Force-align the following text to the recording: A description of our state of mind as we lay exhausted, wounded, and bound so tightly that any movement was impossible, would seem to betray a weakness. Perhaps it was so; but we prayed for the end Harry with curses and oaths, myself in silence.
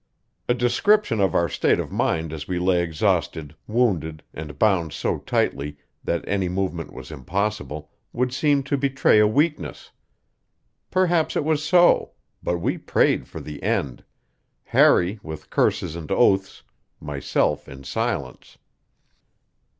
A 0.49 0.55
description 0.55 1.21
of 1.21 1.35
our 1.35 1.47
state 1.47 1.79
of 1.79 1.91
mind 1.91 2.33
as 2.33 2.47
we 2.47 2.57
lay 2.57 2.81
exhausted, 2.81 3.53
wounded, 3.67 4.23
and 4.33 4.57
bound 4.57 4.93
so 4.93 5.19
tightly 5.19 5.77
that 6.03 6.27
any 6.27 6.49
movement 6.49 6.91
was 6.91 7.11
impossible, 7.11 7.91
would 8.11 8.33
seem 8.33 8.63
to 8.63 8.79
betray 8.79 9.19
a 9.19 9.27
weakness. 9.27 9.91
Perhaps 10.89 11.35
it 11.35 11.43
was 11.45 11.63
so; 11.63 12.13
but 12.41 12.57
we 12.57 12.79
prayed 12.79 13.27
for 13.27 13.39
the 13.39 13.61
end 13.61 14.03
Harry 14.63 15.19
with 15.21 15.51
curses 15.51 15.95
and 15.95 16.11
oaths, 16.11 16.63
myself 16.99 17.69
in 17.69 17.83
silence. 17.83 18.57